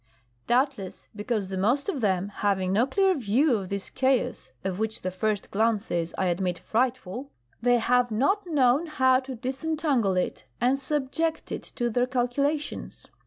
° 0.01 0.03
Doubtless 0.47 1.09
because 1.15 1.49
the 1.49 1.59
most 1.59 1.87
of 1.87 2.01
them 2.01 2.29
having 2.29 2.73
no 2.73 2.87
clear 2.87 3.13
view 3.13 3.57
of 3.57 3.69
this 3.69 3.91
chaos 3.91 4.51
(of 4.63 4.79
which 4.79 5.01
the 5.03 5.11
first 5.11 5.51
glance 5.51 5.91
is, 5.91 6.15
I 6.17 6.25
admit, 6.25 6.57
frightful) 6.57 7.29
they 7.61 7.77
have 7.77 8.09
not 8.09 8.47
known 8.47 8.87
how 8.87 9.19
to 9.19 9.35
disentangle 9.35 10.17
it 10.17 10.45
and 10.59 10.79
subject 10.79 11.51
it 11.51 11.61
to 11.75 11.91
their 11.91 12.07
calculations. 12.07 13.05